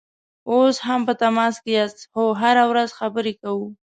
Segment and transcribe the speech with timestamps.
[0.51, 3.67] اوس هم په تماس کې یاست؟ هو، هره ورځ خبرې کوو